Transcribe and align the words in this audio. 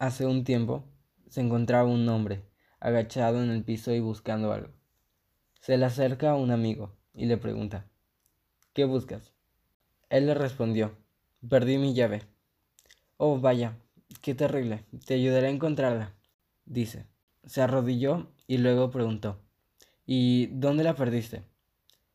Hace 0.00 0.26
un 0.26 0.44
tiempo 0.44 0.84
se 1.28 1.40
encontraba 1.40 1.88
un 1.88 2.08
hombre 2.08 2.44
agachado 2.78 3.42
en 3.42 3.50
el 3.50 3.64
piso 3.64 3.92
y 3.92 3.98
buscando 3.98 4.52
algo. 4.52 4.72
Se 5.60 5.76
le 5.76 5.86
acerca 5.86 6.36
un 6.36 6.52
amigo 6.52 6.96
y 7.14 7.26
le 7.26 7.36
pregunta, 7.36 7.84
¿qué 8.74 8.84
buscas? 8.84 9.32
Él 10.08 10.26
le 10.26 10.34
respondió, 10.34 10.96
perdí 11.48 11.78
mi 11.78 11.94
llave. 11.94 12.22
Oh, 13.16 13.40
vaya, 13.40 13.76
qué 14.22 14.36
terrible, 14.36 14.84
te 15.04 15.14
ayudaré 15.14 15.48
a 15.48 15.50
encontrarla, 15.50 16.14
dice. 16.64 17.08
Se 17.44 17.60
arrodilló 17.60 18.30
y 18.46 18.58
luego 18.58 18.92
preguntó, 18.92 19.42
¿y 20.06 20.46
dónde 20.46 20.84
la 20.84 20.94
perdiste? 20.94 21.42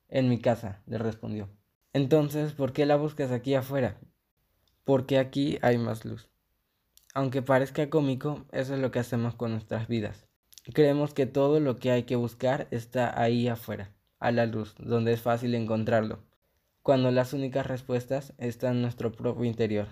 En 0.07 0.29
mi 0.29 0.39
casa, 0.39 0.81
le 0.85 0.99
respondió. 0.99 1.49
Entonces, 1.91 2.53
¿por 2.53 2.71
qué 2.71 2.85
la 2.85 2.95
buscas 2.95 3.31
aquí 3.31 3.55
afuera? 3.55 3.99
Porque 4.85 5.19
aquí 5.19 5.59
hay 5.61 5.77
más 5.77 6.05
luz. 6.05 6.32
Aunque 7.13 7.43
parezca 7.43 7.89
cómico, 7.89 8.45
eso 8.51 8.73
es 8.73 8.79
lo 8.79 8.89
que 8.89 8.99
hacemos 8.99 9.35
con 9.35 9.51
nuestras 9.51 9.87
vidas. 9.87 10.27
Creemos 10.73 11.13
que 11.13 11.27
todo 11.27 11.59
lo 11.59 11.77
que 11.77 11.91
hay 11.91 12.03
que 12.03 12.15
buscar 12.15 12.67
está 12.71 13.21
ahí 13.21 13.47
afuera, 13.47 13.91
a 14.19 14.31
la 14.31 14.47
luz, 14.47 14.73
donde 14.79 15.13
es 15.13 15.21
fácil 15.21 15.53
encontrarlo, 15.53 16.23
cuando 16.81 17.11
las 17.11 17.33
únicas 17.33 17.67
respuestas 17.67 18.33
están 18.37 18.77
en 18.77 18.81
nuestro 18.81 19.11
propio 19.11 19.45
interior, 19.45 19.87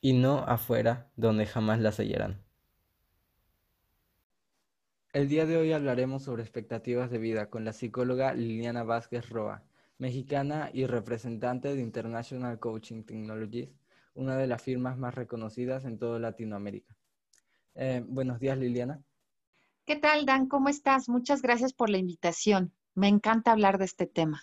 y 0.00 0.12
no 0.12 0.40
afuera, 0.40 1.10
donde 1.16 1.46
jamás 1.46 1.80
las 1.80 1.98
hallarán. 1.98 2.42
El 5.14 5.28
día 5.28 5.46
de 5.46 5.56
hoy 5.56 5.72
hablaremos 5.72 6.24
sobre 6.24 6.42
expectativas 6.42 7.10
de 7.10 7.18
vida 7.18 7.48
con 7.48 7.64
la 7.64 7.72
psicóloga 7.72 8.34
Liliana 8.34 8.82
Vázquez 8.82 9.30
Roa, 9.30 9.64
mexicana 9.96 10.70
y 10.74 10.84
representante 10.84 11.74
de 11.74 11.80
International 11.80 12.58
Coaching 12.58 13.04
Technologies, 13.04 13.70
una 14.18 14.36
de 14.36 14.48
las 14.48 14.60
firmas 14.60 14.98
más 14.98 15.14
reconocidas 15.14 15.84
en 15.84 15.96
toda 15.96 16.18
Latinoamérica. 16.18 16.94
Eh, 17.74 18.04
buenos 18.06 18.40
días, 18.40 18.58
Liliana. 18.58 19.00
¿Qué 19.86 19.96
tal, 19.96 20.26
Dan? 20.26 20.48
¿Cómo 20.48 20.68
estás? 20.68 21.08
Muchas 21.08 21.40
gracias 21.40 21.72
por 21.72 21.88
la 21.88 21.98
invitación. 21.98 22.74
Me 22.94 23.06
encanta 23.06 23.52
hablar 23.52 23.78
de 23.78 23.84
este 23.84 24.06
tema. 24.06 24.42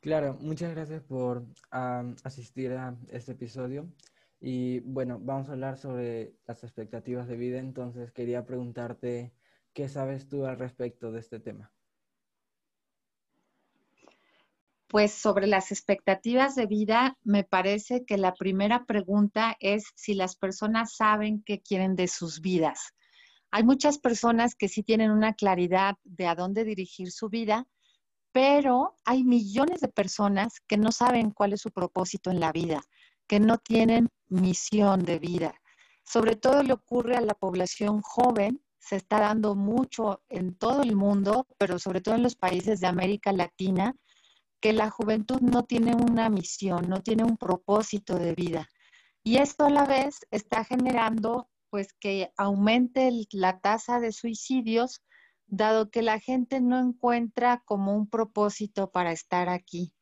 Claro, 0.00 0.36
muchas 0.40 0.70
gracias 0.74 1.02
por 1.02 1.46
asistir 1.70 2.72
a 2.72 2.94
este 3.08 3.32
episodio. 3.32 3.88
Y 4.38 4.80
bueno, 4.80 5.18
vamos 5.18 5.48
a 5.48 5.52
hablar 5.52 5.78
sobre 5.78 6.34
las 6.46 6.62
expectativas 6.62 7.26
de 7.26 7.36
vida. 7.36 7.58
Entonces, 7.58 8.12
quería 8.12 8.44
preguntarte, 8.44 9.32
¿qué 9.72 9.88
sabes 9.88 10.28
tú 10.28 10.44
al 10.44 10.58
respecto 10.58 11.10
de 11.10 11.20
este 11.20 11.40
tema? 11.40 11.72
Pues 14.88 15.12
sobre 15.12 15.46
las 15.46 15.70
expectativas 15.70 16.54
de 16.54 16.64
vida, 16.64 17.18
me 17.22 17.44
parece 17.44 18.06
que 18.06 18.16
la 18.16 18.32
primera 18.32 18.86
pregunta 18.86 19.54
es 19.60 19.84
si 19.94 20.14
las 20.14 20.34
personas 20.34 20.96
saben 20.96 21.42
qué 21.44 21.60
quieren 21.60 21.94
de 21.94 22.08
sus 22.08 22.40
vidas. 22.40 22.94
Hay 23.50 23.64
muchas 23.64 23.98
personas 23.98 24.54
que 24.54 24.68
sí 24.68 24.82
tienen 24.82 25.10
una 25.10 25.34
claridad 25.34 25.96
de 26.04 26.26
a 26.26 26.34
dónde 26.34 26.64
dirigir 26.64 27.12
su 27.12 27.28
vida, 27.28 27.66
pero 28.32 28.94
hay 29.04 29.24
millones 29.24 29.80
de 29.80 29.88
personas 29.88 30.54
que 30.66 30.78
no 30.78 30.90
saben 30.90 31.32
cuál 31.32 31.52
es 31.52 31.60
su 31.60 31.70
propósito 31.70 32.30
en 32.30 32.40
la 32.40 32.50
vida, 32.50 32.80
que 33.26 33.40
no 33.40 33.58
tienen 33.58 34.08
misión 34.28 35.04
de 35.04 35.18
vida. 35.18 35.54
Sobre 36.02 36.34
todo 36.34 36.62
le 36.62 36.72
ocurre 36.72 37.16
a 37.16 37.20
la 37.20 37.34
población 37.34 38.00
joven, 38.00 38.62
se 38.78 38.96
está 38.96 39.20
dando 39.20 39.54
mucho 39.54 40.22
en 40.30 40.54
todo 40.54 40.82
el 40.82 40.96
mundo, 40.96 41.46
pero 41.58 41.78
sobre 41.78 42.00
todo 42.00 42.14
en 42.14 42.22
los 42.22 42.36
países 42.36 42.80
de 42.80 42.86
América 42.86 43.32
Latina, 43.32 43.94
que 44.60 44.72
la 44.72 44.90
juventud 44.90 45.40
no 45.40 45.64
tiene 45.64 45.94
una 45.94 46.28
misión, 46.28 46.88
no 46.88 47.02
tiene 47.02 47.24
un 47.24 47.36
propósito 47.36 48.18
de 48.18 48.34
vida. 48.34 48.68
Y 49.22 49.36
esto 49.36 49.66
a 49.66 49.70
la 49.70 49.84
vez 49.84 50.20
está 50.30 50.64
generando 50.64 51.48
pues 51.70 51.92
que 51.92 52.32
aumente 52.36 53.10
la 53.32 53.60
tasa 53.60 54.00
de 54.00 54.12
suicidios, 54.12 55.02
dado 55.46 55.90
que 55.90 56.02
la 56.02 56.18
gente 56.18 56.60
no 56.60 56.78
encuentra 56.78 57.62
como 57.64 57.94
un 57.94 58.08
propósito 58.08 58.90
para 58.90 59.12
estar 59.12 59.48
aquí. 59.48 59.92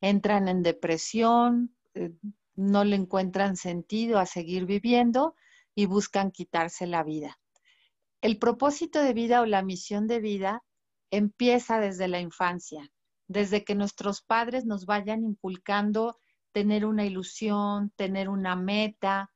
Entran 0.00 0.48
en 0.48 0.62
depresión, 0.62 1.74
eh, 1.94 2.12
no 2.56 2.84
le 2.84 2.96
encuentran 2.96 3.56
sentido 3.56 4.18
a 4.18 4.26
seguir 4.26 4.66
viviendo 4.66 5.34
y 5.74 5.86
buscan 5.86 6.30
quitarse 6.30 6.86
la 6.86 7.02
vida. 7.02 7.38
El 8.20 8.38
propósito 8.38 9.02
de 9.02 9.12
vida 9.12 9.40
o 9.40 9.46
la 9.46 9.62
misión 9.62 10.06
de 10.06 10.20
vida 10.20 10.62
empieza 11.10 11.78
desde 11.78 12.08
la 12.08 12.20
infancia, 12.20 12.90
desde 13.28 13.64
que 13.64 13.74
nuestros 13.74 14.22
padres 14.22 14.64
nos 14.64 14.86
vayan 14.86 15.24
inculcando 15.24 16.18
tener 16.52 16.86
una 16.86 17.04
ilusión, 17.04 17.90
tener 17.96 18.28
una 18.28 18.56
meta, 18.56 19.30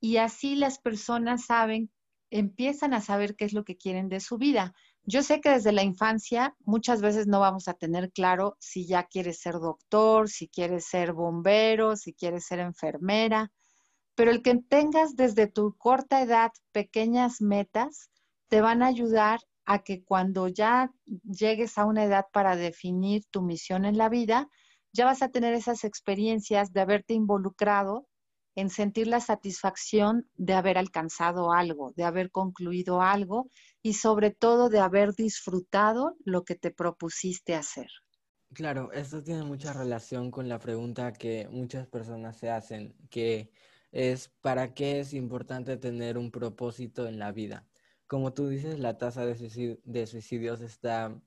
y 0.00 0.18
así 0.18 0.54
las 0.54 0.78
personas 0.78 1.46
saben, 1.46 1.90
empiezan 2.30 2.94
a 2.94 3.00
saber 3.00 3.36
qué 3.36 3.44
es 3.44 3.52
lo 3.52 3.64
que 3.64 3.76
quieren 3.76 4.08
de 4.08 4.20
su 4.20 4.38
vida. 4.38 4.74
Yo 5.04 5.22
sé 5.22 5.40
que 5.40 5.50
desde 5.50 5.72
la 5.72 5.82
infancia 5.82 6.54
muchas 6.60 7.00
veces 7.00 7.26
no 7.26 7.40
vamos 7.40 7.68
a 7.68 7.74
tener 7.74 8.12
claro 8.12 8.56
si 8.60 8.86
ya 8.86 9.04
quieres 9.04 9.40
ser 9.40 9.54
doctor, 9.54 10.28
si 10.28 10.48
quieres 10.48 10.84
ser 10.84 11.12
bombero, 11.12 11.96
si 11.96 12.12
quieres 12.12 12.44
ser 12.44 12.60
enfermera, 12.60 13.50
pero 14.14 14.30
el 14.30 14.42
que 14.42 14.56
tengas 14.56 15.16
desde 15.16 15.46
tu 15.46 15.76
corta 15.78 16.20
edad 16.20 16.50
pequeñas 16.72 17.40
metas 17.40 18.10
te 18.48 18.60
van 18.60 18.82
a 18.82 18.88
ayudar 18.88 19.40
a 19.70 19.80
que 19.80 20.02
cuando 20.02 20.48
ya 20.48 20.90
llegues 21.24 21.76
a 21.76 21.84
una 21.84 22.04
edad 22.04 22.24
para 22.32 22.56
definir 22.56 23.24
tu 23.30 23.42
misión 23.42 23.84
en 23.84 23.98
la 23.98 24.08
vida, 24.08 24.48
ya 24.94 25.04
vas 25.04 25.20
a 25.20 25.28
tener 25.28 25.52
esas 25.52 25.84
experiencias 25.84 26.72
de 26.72 26.80
haberte 26.80 27.12
involucrado 27.12 28.08
en 28.56 28.70
sentir 28.70 29.06
la 29.08 29.20
satisfacción 29.20 30.26
de 30.36 30.54
haber 30.54 30.78
alcanzado 30.78 31.52
algo, 31.52 31.92
de 31.96 32.04
haber 32.04 32.30
concluido 32.30 33.02
algo 33.02 33.50
y 33.82 33.92
sobre 33.92 34.30
todo 34.30 34.70
de 34.70 34.80
haber 34.80 35.12
disfrutado 35.12 36.16
lo 36.24 36.44
que 36.44 36.54
te 36.54 36.70
propusiste 36.70 37.54
hacer. 37.54 37.88
Claro, 38.54 38.90
esto 38.92 39.22
tiene 39.22 39.42
mucha 39.44 39.74
relación 39.74 40.30
con 40.30 40.48
la 40.48 40.58
pregunta 40.58 41.12
que 41.12 41.46
muchas 41.50 41.86
personas 41.86 42.38
se 42.38 42.50
hacen, 42.50 42.96
que 43.10 43.50
es 43.92 44.28
¿para 44.40 44.72
qué 44.74 45.00
es 45.00 45.12
importante 45.12 45.76
tener 45.76 46.16
un 46.16 46.30
propósito 46.30 47.06
en 47.06 47.18
la 47.18 47.32
vida? 47.32 47.67
Como 48.08 48.32
tú 48.32 48.48
dices, 48.48 48.78
la 48.78 48.96
tasa 48.96 49.26
de, 49.26 49.36
suicidios 50.06 50.62
está 50.62 51.20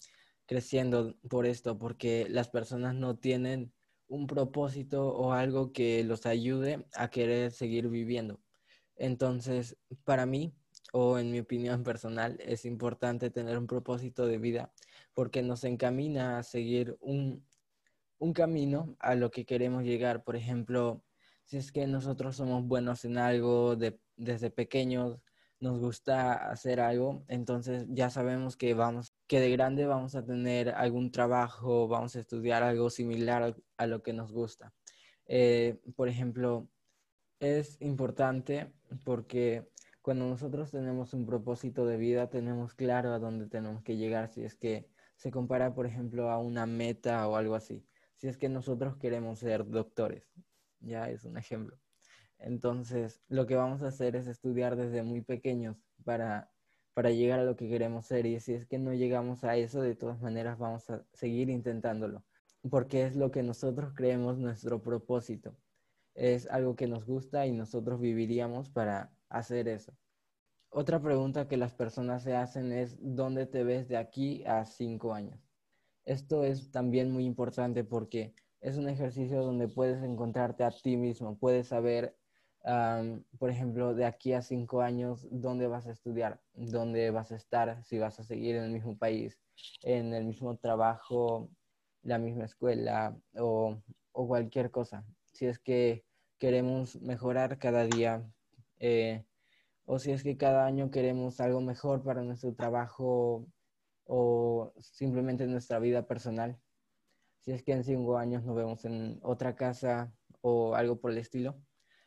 creciendo 0.48 1.16
por 1.30 1.46
esto, 1.46 1.78
porque 1.78 2.28
las 2.28 2.50
personas 2.50 2.96
no 2.96 3.18
tienen 3.18 3.72
un 4.08 4.28
propósito 4.28 5.08
o 5.08 5.32
algo 5.32 5.72
que 5.74 6.04
los 6.04 6.26
ayude 6.26 6.86
a 6.96 7.10
querer 7.10 7.52
seguir 7.52 7.88
viviendo. 7.88 8.42
Entonces, 8.96 9.78
para 10.04 10.26
mí, 10.26 10.54
o 10.92 11.20
en 11.20 11.32
mi 11.32 11.40
opinión 11.40 11.84
personal, 11.84 12.38
es 12.42 12.66
importante 12.66 13.30
tener 13.30 13.60
un 13.60 13.68
propósito 13.68 14.26
de 14.26 14.40
vida 14.40 14.74
porque 15.14 15.44
nos 15.44 15.64
encamina 15.64 16.40
a 16.40 16.44
seguir 16.44 16.98
un, 17.00 17.46
camino 18.34 18.96
a 19.00 19.16
lo 19.16 19.30
que 19.30 19.46
queremos 19.46 19.84
llegar. 19.84 20.24
Por 20.24 20.36
ejemplo, 20.36 21.04
si 21.46 21.58
es 21.58 21.72
que 21.72 21.86
nosotros 21.86 22.38
somos 22.38 22.66
buenos 22.66 23.06
en 23.06 23.18
algo 23.18 23.76
desde 24.18 24.50
pequeños, 24.50 25.20
nos 25.62 25.80
gusta 25.80 26.50
hacer 26.52 26.80
algo, 26.82 27.24
entonces 27.28 27.86
ya 27.90 28.10
sabemos 28.10 28.58
que 28.58 28.74
vamos, 28.74 29.14
que 29.28 29.40
de 29.40 29.52
grande 29.52 29.86
vamos 29.86 30.16
a 30.16 30.26
tener 30.26 30.70
algún 30.70 31.12
trabajo, 31.12 31.88
vamos 31.88 32.16
a 32.16 32.20
estudiar 32.20 32.64
algo 32.64 32.90
similar 32.90 33.56
a 33.78 33.88
lo 33.88 34.04
que 34.04 34.14
nos 34.14 34.34
gusta. 34.34 34.74
Eh, 35.28 35.80
por 35.96 36.10
ejemplo, 36.10 36.68
es 37.40 37.80
importante 37.80 38.74
porque 39.06 39.70
cuando 40.02 40.28
nosotros 40.28 40.72
tenemos 40.72 41.14
un 41.14 41.26
propósito 41.26 41.86
de 41.86 41.98
vida, 41.98 42.30
tenemos 42.30 42.74
claro 42.74 43.14
a 43.14 43.20
dónde 43.20 43.48
tenemos 43.48 43.84
que 43.84 43.98
llegar. 43.98 44.30
Si 44.30 44.44
es 44.44 44.56
que 44.56 44.88
se 45.16 45.32
compara, 45.32 45.74
por 45.76 45.86
ejemplo, 45.86 46.32
a 46.32 46.40
una 46.40 46.66
meta 46.66 47.28
o 47.28 47.36
algo 47.36 47.56
así. 47.56 47.86
Si 48.18 48.28
es 48.28 48.38
que 48.38 48.50
nosotros 48.50 48.98
queremos 48.98 49.40
ser 49.40 49.68
doctores, 49.68 50.32
ya 50.80 51.10
es 51.10 51.24
un 51.26 51.38
ejemplo. 51.38 51.81
Entonces, 52.42 53.22
lo 53.28 53.46
que 53.46 53.56
vamos 53.56 53.84
a 53.84 53.88
hacer 53.88 54.16
es 54.16 54.28
estudiar 54.28 54.76
desde 54.76 55.04
muy 55.04 55.22
pequeños 55.22 55.78
para, 56.04 56.52
para 56.94 57.12
llegar 57.12 57.40
a 57.40 57.44
lo 57.44 57.56
que 57.56 57.70
queremos 57.70 58.08
ser. 58.08 58.26
Y 58.26 58.40
si 58.40 58.54
es 58.54 58.66
que 58.66 58.80
no 58.80 58.94
llegamos 58.94 59.44
a 59.44 59.56
eso, 59.58 59.82
de 59.82 59.96
todas 59.96 60.22
maneras 60.22 60.58
vamos 60.58 60.90
a 60.90 61.06
seguir 61.14 61.50
intentándolo. 61.50 62.24
Porque 62.70 63.06
es 63.06 63.16
lo 63.16 63.32
que 63.32 63.44
nosotros 63.44 63.94
creemos 63.96 64.38
nuestro 64.38 64.82
propósito. 64.82 65.56
Es 66.16 66.48
algo 66.48 66.76
que 66.76 66.88
nos 66.88 67.06
gusta 67.06 67.46
y 67.46 67.52
nosotros 67.52 68.00
viviríamos 68.00 68.70
para 68.70 69.14
hacer 69.30 69.68
eso. 69.68 69.94
Otra 70.70 71.02
pregunta 71.02 71.48
que 71.48 71.58
las 71.58 71.74
personas 71.74 72.24
se 72.24 72.36
hacen 72.36 72.72
es, 72.72 72.98
¿dónde 73.00 73.46
te 73.46 73.64
ves 73.64 73.88
de 73.88 73.98
aquí 73.98 74.44
a 74.46 74.66
cinco 74.66 75.14
años? 75.14 75.40
Esto 76.06 76.44
es 76.44 76.72
también 76.72 77.12
muy 77.12 77.26
importante 77.26 77.84
porque 77.84 78.34
es 78.62 78.78
un 78.78 78.88
ejercicio 78.88 79.42
donde 79.44 79.68
puedes 79.68 80.02
encontrarte 80.04 80.64
a 80.64 80.72
ti 80.72 80.98
mismo, 80.98 81.38
puedes 81.38 81.68
saber 81.68 82.18
por 82.64 83.50
ejemplo, 83.50 83.94
de 83.96 84.06
aquí 84.06 84.34
a 84.34 84.42
cinco 84.42 84.82
años, 84.82 85.28
¿dónde 85.32 85.68
vas 85.68 85.88
a 85.88 85.92
estudiar? 85.92 86.42
¿Dónde 86.54 87.10
vas 87.12 87.32
a 87.32 87.36
estar? 87.36 87.84
Si 87.84 87.98
vas 87.98 88.20
a 88.20 88.24
seguir 88.24 88.56
en 88.56 88.66
el 88.66 88.72
mismo 88.72 88.98
país, 88.98 89.40
en 89.84 90.14
el 90.14 90.26
mismo 90.26 90.58
trabajo, 90.58 91.50
la 92.04 92.18
misma 92.18 92.46
escuela 92.46 93.18
o, 93.36 93.82
cualquier 94.14 94.72
cosa. 94.72 95.06
Si 95.34 95.46
es 95.46 95.60
que 95.60 96.06
queremos 96.38 97.02
mejorar 97.02 97.58
cada 97.58 97.86
día, 97.86 98.24
eh, 98.80 99.26
o 99.86 100.00
si 100.00 100.12
es 100.12 100.24
que 100.24 100.38
cada 100.38 100.66
año 100.66 100.92
queremos 100.92 101.40
algo 101.40 101.62
mejor 101.62 102.04
para 102.04 102.22
nuestro 102.24 102.54
trabajo 102.54 103.48
o 104.06 104.74
simplemente 104.80 105.48
nuestra 105.48 105.80
vida 105.80 106.06
personal. 106.08 106.60
Si 107.40 107.52
es 107.52 107.64
que 107.64 107.74
en 107.74 107.84
cinco 107.84 108.18
años 108.18 108.44
nos 108.44 108.56
vemos 108.56 108.86
en 108.86 109.20
otra 109.24 109.56
casa 109.56 110.14
o 110.42 110.76
algo 110.76 111.00
por 111.00 111.12
el 111.12 111.18
estilo, 111.18 111.60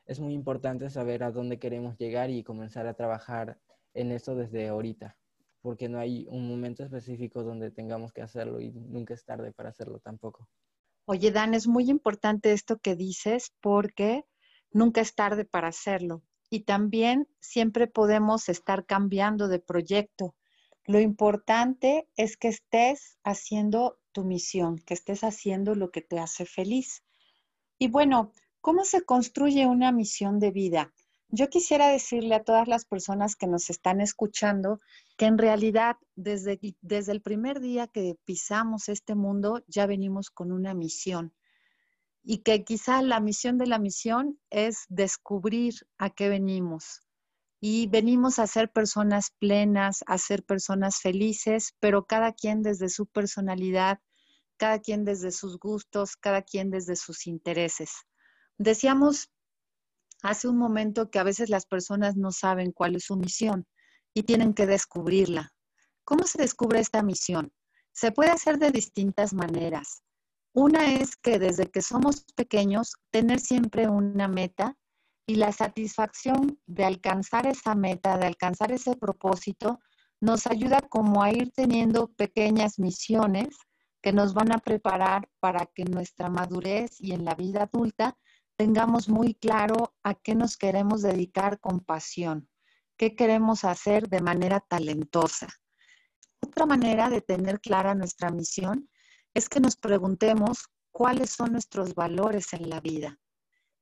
es 0.06 0.20
muy 0.20 0.34
importante 0.34 0.90
saber 0.90 1.22
a 1.22 1.30
dónde 1.30 1.58
queremos 1.58 1.96
llegar 1.98 2.30
y 2.30 2.42
comenzar 2.42 2.86
a 2.86 2.94
trabajar 2.94 3.58
en 3.94 4.12
eso 4.12 4.34
desde 4.34 4.68
ahorita, 4.68 5.16
porque 5.62 5.88
no 5.88 5.98
hay 5.98 6.26
un 6.30 6.48
momento 6.48 6.82
específico 6.82 7.42
donde 7.42 7.70
tengamos 7.70 8.12
que 8.12 8.22
hacerlo 8.22 8.60
y 8.60 8.70
nunca 8.72 9.14
es 9.14 9.24
tarde 9.24 9.52
para 9.52 9.70
hacerlo 9.70 9.98
tampoco. 10.00 10.48
Oye, 11.06 11.30
Dan, 11.30 11.54
es 11.54 11.66
muy 11.66 11.90
importante 11.90 12.52
esto 12.52 12.78
que 12.78 12.96
dices 12.96 13.52
porque 13.60 14.24
nunca 14.72 15.00
es 15.00 15.14
tarde 15.14 15.44
para 15.44 15.68
hacerlo. 15.68 16.22
Y 16.50 16.60
también 16.60 17.28
siempre 17.40 17.86
podemos 17.86 18.48
estar 18.48 18.86
cambiando 18.86 19.48
de 19.48 19.58
proyecto. 19.58 20.34
Lo 20.86 21.00
importante 21.00 22.08
es 22.16 22.36
que 22.36 22.48
estés 22.48 23.18
haciendo 23.24 23.98
tu 24.12 24.24
misión, 24.24 24.78
que 24.78 24.94
estés 24.94 25.24
haciendo 25.24 25.74
lo 25.74 25.90
que 25.90 26.02
te 26.02 26.18
hace 26.18 26.44
feliz. 26.44 27.02
Y 27.78 27.88
bueno, 27.88 28.32
¿cómo 28.64 28.86
se 28.86 29.02
construye 29.02 29.66
una 29.66 29.92
misión 29.92 30.38
de 30.38 30.50
vida? 30.50 30.90
Yo 31.28 31.50
quisiera 31.50 31.88
decirle 31.88 32.34
a 32.34 32.44
todas 32.44 32.66
las 32.66 32.86
personas 32.86 33.36
que 33.36 33.46
nos 33.46 33.68
están 33.68 34.00
escuchando 34.00 34.80
que 35.18 35.26
en 35.26 35.36
realidad 35.36 35.96
desde, 36.16 36.58
desde 36.80 37.12
el 37.12 37.20
primer 37.20 37.60
día 37.60 37.88
que 37.88 38.16
pisamos 38.24 38.88
este 38.88 39.14
mundo 39.14 39.62
ya 39.68 39.84
venimos 39.84 40.30
con 40.30 40.50
una 40.50 40.72
misión 40.72 41.34
y 42.22 42.38
que 42.38 42.64
quizá 42.64 43.02
la 43.02 43.20
misión 43.20 43.58
de 43.58 43.66
la 43.66 43.78
misión 43.78 44.40
es 44.48 44.86
descubrir 44.88 45.74
a 45.98 46.08
qué 46.08 46.30
venimos. 46.30 47.02
Y 47.60 47.86
venimos 47.88 48.38
a 48.38 48.46
ser 48.46 48.72
personas 48.72 49.30
plenas, 49.38 50.02
a 50.06 50.16
ser 50.16 50.42
personas 50.42 51.00
felices, 51.02 51.74
pero 51.80 52.06
cada 52.06 52.32
quien 52.32 52.62
desde 52.62 52.88
su 52.88 53.04
personalidad, 53.04 53.98
cada 54.56 54.78
quien 54.78 55.04
desde 55.04 55.32
sus 55.32 55.58
gustos, 55.58 56.16
cada 56.16 56.40
quien 56.40 56.70
desde 56.70 56.96
sus 56.96 57.26
intereses. 57.26 57.90
Decíamos 58.58 59.30
hace 60.22 60.48
un 60.48 60.56
momento 60.56 61.10
que 61.10 61.18
a 61.18 61.24
veces 61.24 61.50
las 61.50 61.66
personas 61.66 62.16
no 62.16 62.32
saben 62.32 62.72
cuál 62.72 62.96
es 62.96 63.04
su 63.04 63.16
misión 63.16 63.66
y 64.14 64.22
tienen 64.22 64.54
que 64.54 64.66
descubrirla. 64.66 65.52
¿Cómo 66.04 66.24
se 66.24 66.40
descubre 66.40 66.80
esta 66.80 67.02
misión? 67.02 67.52
Se 67.92 68.12
puede 68.12 68.30
hacer 68.30 68.58
de 68.58 68.70
distintas 68.70 69.34
maneras. 69.34 70.02
Una 70.52 70.94
es 70.94 71.16
que 71.16 71.38
desde 71.38 71.70
que 71.70 71.82
somos 71.82 72.24
pequeños, 72.36 72.92
tener 73.10 73.40
siempre 73.40 73.88
una 73.88 74.28
meta 74.28 74.76
y 75.26 75.34
la 75.34 75.50
satisfacción 75.50 76.60
de 76.66 76.84
alcanzar 76.84 77.46
esa 77.46 77.74
meta, 77.74 78.16
de 78.18 78.26
alcanzar 78.26 78.70
ese 78.70 78.96
propósito, 78.96 79.80
nos 80.20 80.46
ayuda 80.46 80.80
como 80.80 81.22
a 81.22 81.32
ir 81.32 81.50
teniendo 81.50 82.08
pequeñas 82.14 82.78
misiones 82.78 83.56
que 84.00 84.12
nos 84.12 84.32
van 84.32 84.52
a 84.52 84.58
preparar 84.58 85.28
para 85.40 85.66
que 85.66 85.84
nuestra 85.84 86.28
madurez 86.28 87.00
y 87.00 87.12
en 87.12 87.24
la 87.24 87.34
vida 87.34 87.64
adulta 87.64 88.16
tengamos 88.56 89.08
muy 89.08 89.34
claro 89.34 89.94
a 90.02 90.14
qué 90.14 90.34
nos 90.34 90.56
queremos 90.56 91.02
dedicar 91.02 91.60
con 91.60 91.80
pasión, 91.80 92.48
qué 92.96 93.14
queremos 93.14 93.64
hacer 93.64 94.08
de 94.08 94.20
manera 94.20 94.60
talentosa. 94.60 95.48
Otra 96.40 96.66
manera 96.66 97.10
de 97.10 97.20
tener 97.20 97.60
clara 97.60 97.94
nuestra 97.94 98.30
misión 98.30 98.88
es 99.32 99.48
que 99.48 99.60
nos 99.60 99.76
preguntemos 99.76 100.68
cuáles 100.92 101.30
son 101.30 101.52
nuestros 101.52 101.94
valores 101.94 102.52
en 102.52 102.70
la 102.70 102.80
vida. 102.80 103.18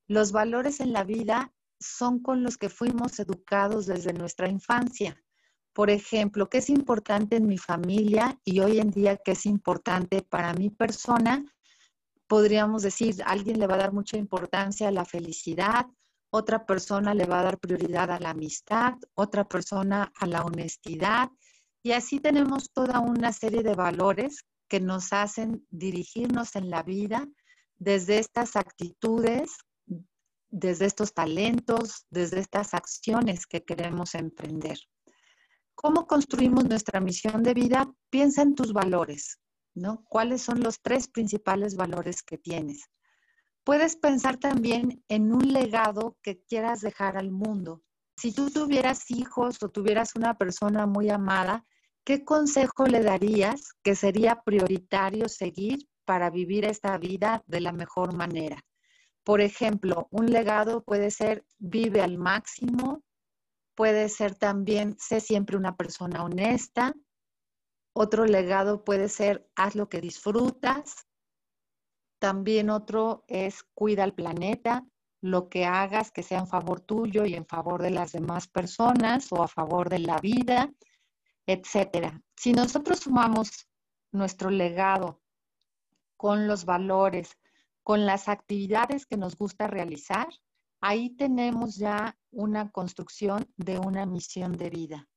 Los 0.07 0.33
valores 0.33 0.81
en 0.81 0.93
la 0.93 1.05
vida 1.05 1.53
son 1.79 2.23
con 2.23 2.43
los 2.43 2.57
que 2.57 2.69
fuimos 2.69 3.19
educados 3.19 3.87
desde 3.87 4.13
nuestra 4.13 4.49
infancia. 4.49 5.23
Por 5.73 5.91
ejemplo, 5.91 6.49
¿qué 6.49 6.59
es 6.59 6.71
importante 6.71 7.37
en 7.37 7.47
mi 7.47 7.59
familia 7.59 8.39
y 8.45 8.61
hoy 8.61 8.79
en 8.79 8.91
día 8.91 9.17
qué 9.17 9.33
es 9.33 9.47
importante 9.47 10.23
para 10.23 10.55
mi 10.55 10.71
persona? 10.71 11.45
Podríamos 12.33 12.83
decir, 12.83 13.17
alguien 13.27 13.59
le 13.59 13.67
va 13.67 13.75
a 13.75 13.85
dar 13.85 13.93
mucha 13.93 14.17
importancia 14.17 14.89
a 14.89 14.91
la 14.91 15.05
felicidad, 15.05 15.85
otra 16.31 16.65
persona 16.65 17.13
le 17.13 17.27
va 17.27 17.41
a 17.41 17.43
dar 17.43 17.59
prioridad 17.59 18.11
a 18.11 18.19
la 18.19 18.31
amistad, 18.31 18.95
otra 19.13 19.47
persona 19.47 20.11
a 20.19 20.27
la 20.27 20.43
honestidad. 20.43 21.29
Y 21.83 21.93
así 21.93 22.21
tenemos 22.21 22.73
toda 22.73 23.01
una 23.01 23.35
serie 23.35 23.63
de 23.63 23.75
valores 23.75 24.47
que 24.67 24.81
nos 24.81 25.13
hacen 25.13 25.67
dirigirnos 25.69 26.57
en 26.57 26.71
la 26.71 26.83
vida 26.83 27.29
desde 27.77 28.19
estas 28.19 28.57
actitudes, 28.57 29.51
desde 30.49 30.87
estos 30.87 31.13
talentos, 31.13 32.07
desde 32.09 32.41
estas 32.41 32.73
acciones 32.73 33.47
que 33.47 33.63
queremos 33.63 34.15
emprender. 34.15 34.79
¿Cómo 35.75 36.07
construimos 36.07 36.65
nuestra 36.65 36.99
misión 36.99 37.43
de 37.43 37.53
vida? 37.53 37.93
Piensa 38.09 38.41
en 38.41 38.55
tus 38.55 38.73
valores, 38.73 39.39
¿Cuáles 40.09 40.43
son 40.43 40.61
los 40.61 40.81
tres 40.81 41.09
principales 41.09 41.77
valores 41.77 42.23
que 42.23 42.39
tienes? 42.39 42.91
Puedes 43.65 43.97
pensar 43.97 44.39
también 44.39 45.05
en 45.09 45.33
un 45.33 45.53
legado 45.53 46.17
que 46.23 46.43
quieras 46.43 46.81
dejar 46.81 47.17
al 47.17 47.31
mundo. 47.31 47.83
Si 48.17 48.33
tú 48.33 48.51
tuvieras 48.51 49.11
hijos 49.11 49.63
o 49.63 49.69
tuvieras 49.69 50.15
una 50.17 50.37
persona 50.37 50.87
muy 50.87 51.11
amada, 51.11 51.65
¿qué 52.05 52.25
consejo 52.25 52.87
le 52.87 53.03
darías 53.03 53.73
que 53.83 53.95
sería 53.95 54.43
prioritario 54.43 55.29
seguir 55.29 55.89
para 56.05 56.29
vivir 56.29 56.65
esta 56.65 56.99
vida 56.99 57.43
de 57.47 57.61
la 57.61 57.73
mejor 57.73 58.15
manera? 58.15 58.63
Por 59.25 59.41
ejemplo, 59.41 60.09
un 60.11 60.27
legado 60.27 60.83
puede 60.83 61.11
ser 61.11 61.45
vive 61.59 62.03
al 62.03 62.19
máximo, 62.19 63.03
puede 63.75 64.09
ser 64.09 64.35
también 64.35 64.97
sé 64.99 65.21
siempre 65.21 65.57
una 65.57 65.77
persona 65.77 66.25
honesta. 66.25 66.95
Otro 67.93 68.25
legado 68.25 68.85
puede 68.85 69.09
ser 69.09 69.49
haz 69.55 69.75
lo 69.75 69.89
que 69.89 70.01
disfrutas. 70.01 71.07
También 72.19 72.71
otro 72.71 73.25
es 73.29 73.65
cuida 73.75 74.05
al 74.05 74.15
planeta, 74.15 74.87
lo 75.21 75.49
que 75.49 75.67
hagas 75.67 76.11
que 76.11 76.23
sea 76.23 76.39
en 76.41 76.47
favor 76.47 76.81
tuyo 76.81 77.27
y 77.27 77.35
en 77.35 77.47
favor 77.47 77.83
de 77.83 77.91
las 77.91 78.13
demás 78.13 78.49
personas 78.49 79.31
o 79.33 79.43
a 79.43 79.49
favor 79.49 79.89
de 79.89 79.99
la 79.99 80.19
vida 80.19 80.73
etcétera. 81.47 82.23
Si 82.37 82.53
nosotros 82.53 83.01
sumamos 83.01 83.69
nuestro 84.13 84.51
legado 84.51 85.21
con 86.17 86.47
los 86.47 86.65
valores, 86.65 87.37
con 87.83 88.07
las 88.07 88.29
actividades 88.29 89.07
que 89.07 89.17
nos 89.17 89.37
gusta 89.37 89.67
realizar, 89.67 90.29
ahí 90.81 91.11
tenemos 91.11 91.77
ya 91.77 92.17
una 92.31 92.71
construcción 92.71 93.49
de 93.57 93.79
una 93.79 94.07
misión 94.07 94.53
de 94.53 94.71
vida. 94.71 95.09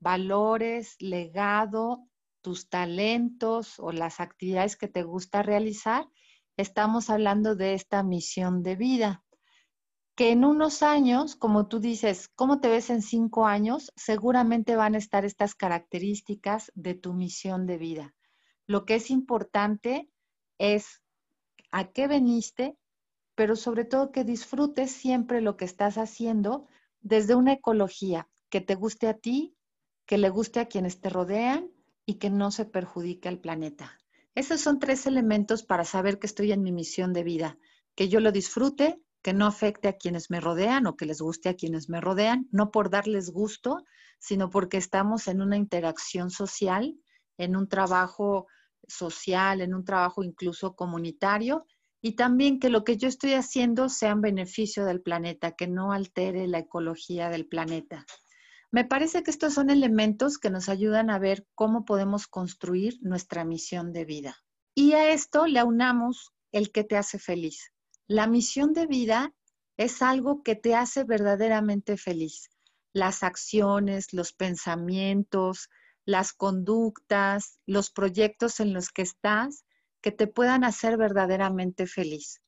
Valores, 0.00 0.96
legado, 0.98 2.08
tus 2.46 2.68
talentos 2.68 3.80
o 3.80 3.90
las 3.90 4.20
actividades 4.20 4.76
que 4.76 4.86
te 4.86 5.02
gusta 5.02 5.42
realizar, 5.42 6.06
estamos 6.56 7.10
hablando 7.10 7.56
de 7.56 7.74
esta 7.74 8.04
misión 8.04 8.62
de 8.62 8.76
vida 8.76 9.24
que 10.14 10.30
en 10.30 10.44
unos 10.44 10.84
años, 10.84 11.34
como 11.34 11.66
tú 11.66 11.80
dices, 11.80 12.28
¿cómo 12.36 12.60
te 12.60 12.68
ves 12.68 12.88
en 12.88 13.02
cinco 13.02 13.46
años? 13.46 13.92
Seguramente 13.96 14.76
van 14.76 14.94
a 14.94 14.98
estar 14.98 15.24
estas 15.24 15.56
características 15.56 16.70
de 16.76 16.94
tu 16.94 17.14
misión 17.14 17.66
de 17.66 17.78
vida. 17.78 18.14
Lo 18.68 18.84
que 18.84 18.94
es 18.94 19.10
importante 19.10 20.08
es 20.56 21.02
a 21.72 21.90
qué 21.90 22.06
veniste, 22.06 22.78
pero 23.34 23.56
sobre 23.56 23.84
todo 23.84 24.12
que 24.12 24.22
disfrutes 24.22 24.92
siempre 24.92 25.40
lo 25.40 25.56
que 25.56 25.64
estás 25.64 25.98
haciendo 25.98 26.68
desde 27.00 27.34
una 27.34 27.54
ecología 27.54 28.28
que 28.50 28.60
te 28.60 28.76
guste 28.76 29.08
a 29.08 29.14
ti, 29.14 29.56
que 30.06 30.16
le 30.16 30.28
guste 30.28 30.60
a 30.60 30.66
quienes 30.66 31.00
te 31.00 31.10
rodean 31.10 31.72
y 32.06 32.14
que 32.14 32.30
no 32.30 32.50
se 32.50 32.64
perjudique 32.64 33.28
al 33.28 33.40
planeta. 33.40 33.98
Esos 34.34 34.60
son 34.60 34.78
tres 34.78 35.06
elementos 35.06 35.64
para 35.64 35.84
saber 35.84 36.18
que 36.18 36.26
estoy 36.26 36.52
en 36.52 36.62
mi 36.62 36.72
misión 36.72 37.12
de 37.12 37.24
vida, 37.24 37.58
que 37.94 38.08
yo 38.08 38.20
lo 38.20 38.32
disfrute, 38.32 39.02
que 39.22 39.34
no 39.34 39.46
afecte 39.46 39.88
a 39.88 39.96
quienes 39.96 40.30
me 40.30 40.40
rodean 40.40 40.86
o 40.86 40.96
que 40.96 41.04
les 41.04 41.20
guste 41.20 41.48
a 41.48 41.54
quienes 41.54 41.88
me 41.88 42.00
rodean, 42.00 42.46
no 42.52 42.70
por 42.70 42.90
darles 42.90 43.30
gusto, 43.30 43.78
sino 44.20 44.50
porque 44.50 44.76
estamos 44.76 45.26
en 45.26 45.42
una 45.42 45.56
interacción 45.56 46.30
social, 46.30 46.96
en 47.36 47.56
un 47.56 47.68
trabajo 47.68 48.46
social, 48.86 49.60
en 49.60 49.74
un 49.74 49.84
trabajo 49.84 50.22
incluso 50.22 50.76
comunitario, 50.76 51.66
y 52.00 52.12
también 52.12 52.60
que 52.60 52.68
lo 52.68 52.84
que 52.84 52.98
yo 52.98 53.08
estoy 53.08 53.32
haciendo 53.32 53.88
sea 53.88 54.10
en 54.10 54.20
beneficio 54.20 54.84
del 54.84 55.02
planeta, 55.02 55.56
que 55.56 55.66
no 55.66 55.92
altere 55.92 56.46
la 56.46 56.60
ecología 56.60 57.28
del 57.30 57.46
planeta. 57.46 58.06
Me 58.70 58.84
parece 58.84 59.22
que 59.22 59.30
estos 59.30 59.54
son 59.54 59.70
elementos 59.70 60.38
que 60.38 60.50
nos 60.50 60.68
ayudan 60.68 61.10
a 61.10 61.18
ver 61.18 61.46
cómo 61.54 61.84
podemos 61.84 62.26
construir 62.26 62.98
nuestra 63.00 63.44
misión 63.44 63.92
de 63.92 64.04
vida. 64.04 64.36
Y 64.74 64.92
a 64.92 65.12
esto 65.12 65.46
le 65.46 65.60
aunamos 65.60 66.32
el 66.52 66.72
que 66.72 66.84
te 66.84 66.96
hace 66.96 67.18
feliz. 67.18 67.72
La 68.06 68.26
misión 68.26 68.72
de 68.72 68.86
vida 68.86 69.32
es 69.76 70.02
algo 70.02 70.42
que 70.42 70.56
te 70.56 70.74
hace 70.74 71.04
verdaderamente 71.04 71.96
feliz. 71.96 72.50
Las 72.92 73.22
acciones, 73.22 74.12
los 74.12 74.32
pensamientos, 74.32 75.68
las 76.04 76.32
conductas, 76.32 77.58
los 77.66 77.90
proyectos 77.90 78.60
en 78.60 78.72
los 78.72 78.90
que 78.90 79.02
estás, 79.02 79.64
que 80.00 80.12
te 80.12 80.26
puedan 80.26 80.64
hacer 80.64 80.96
verdaderamente 80.96 81.86
feliz. 81.86 82.40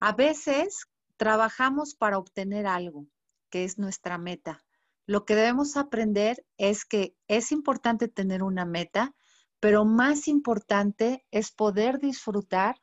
A 0.00 0.12
veces 0.12 0.86
trabajamos 1.16 1.94
para 1.94 2.18
obtener 2.18 2.66
algo, 2.66 3.06
que 3.50 3.64
es 3.64 3.78
nuestra 3.78 4.18
meta. 4.18 4.64
Lo 5.08 5.24
que 5.24 5.34
debemos 5.34 5.78
aprender 5.78 6.44
es 6.58 6.84
que 6.84 7.16
es 7.28 7.50
importante 7.50 8.08
tener 8.08 8.42
una 8.42 8.66
meta, 8.66 9.14
pero 9.58 9.86
más 9.86 10.28
importante 10.28 11.24
es 11.30 11.50
poder 11.50 11.98
disfrutar 11.98 12.76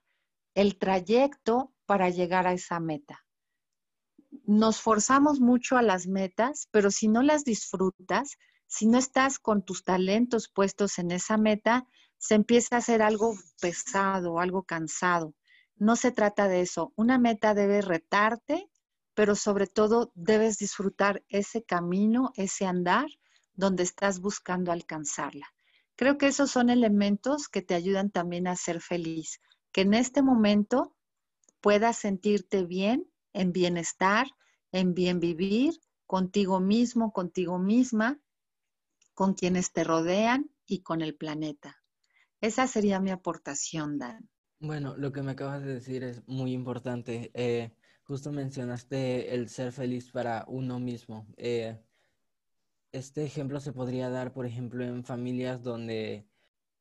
el 0.55 0.79
trayecto 0.79 1.71
para 1.85 2.09
llegar 2.09 2.47
a 2.47 2.53
esa 2.53 2.79
meta. 2.79 3.23
Nos 4.43 4.81
forzamos 4.81 5.39
mucho 5.39 5.77
a 5.77 5.83
las 5.83 6.07
metas, 6.07 6.67
pero 6.71 6.89
si 6.89 7.07
no 7.07 7.21
las 7.21 7.43
disfrutas, 7.43 8.39
si 8.65 8.87
no 8.87 8.97
estás 8.97 9.37
con 9.37 9.63
tus 9.63 9.83
talentos 9.83 10.49
puestos 10.49 10.97
en 10.97 11.11
esa 11.11 11.37
meta, 11.37 11.85
se 12.17 12.33
empieza 12.33 12.77
a 12.77 12.79
hacer 12.79 13.03
algo 13.03 13.35
pesado, 13.61 14.39
algo 14.39 14.63
cansado. 14.63 15.35
No 15.75 15.95
se 15.95 16.11
trata 16.11 16.47
de 16.47 16.61
eso. 16.61 16.91
Una 16.95 17.19
meta 17.19 17.53
debe 17.53 17.81
retarte, 17.81 18.67
pero 19.15 19.35
sobre 19.35 19.65
todo 19.65 20.11
debes 20.13 20.57
disfrutar 20.57 21.23
ese 21.29 21.63
camino, 21.63 22.31
ese 22.35 22.65
andar 22.65 23.07
donde 23.53 23.83
estás 23.83 24.19
buscando 24.19 24.71
alcanzarla. 24.71 25.47
Creo 25.95 26.17
que 26.17 26.27
esos 26.27 26.51
son 26.51 26.69
elementos 26.69 27.47
que 27.47 27.61
te 27.61 27.73
ayudan 27.73 28.11
también 28.11 28.47
a 28.47 28.55
ser 28.57 28.81
feliz, 28.81 29.39
que 29.71 29.81
en 29.81 29.93
este 29.93 30.21
momento 30.21 30.95
puedas 31.61 31.97
sentirte 31.97 32.65
bien, 32.65 33.09
en 33.33 33.53
bienestar, 33.53 34.27
en 34.71 34.93
bien 34.93 35.19
vivir, 35.19 35.79
contigo 36.05 36.59
mismo, 36.59 37.11
contigo 37.11 37.57
misma, 37.57 38.19
con 39.13 39.33
quienes 39.33 39.71
te 39.71 39.83
rodean 39.85 40.51
y 40.67 40.81
con 40.81 41.01
el 41.01 41.15
planeta. 41.15 41.81
Esa 42.41 42.67
sería 42.67 42.99
mi 42.99 43.11
aportación, 43.11 43.97
Dan. 43.97 44.29
Bueno, 44.59 44.95
lo 44.97 45.11
que 45.11 45.21
me 45.21 45.31
acabas 45.31 45.63
de 45.63 45.75
decir 45.75 46.03
es 46.03 46.27
muy 46.27 46.51
importante. 46.51 47.31
Eh, 47.33 47.73
justo 48.05 48.31
mencionaste 48.31 49.33
el 49.35 49.49
ser 49.49 49.71
feliz 49.71 50.11
para 50.11 50.45
uno 50.47 50.79
mismo. 50.79 51.27
Eh, 51.37 51.77
este 52.91 53.25
ejemplo 53.25 53.59
se 53.59 53.73
podría 53.73 54.09
dar, 54.09 54.31
por 54.33 54.45
ejemplo, 54.45 54.83
en 54.85 55.03
familias 55.03 55.61
donde 55.63 56.27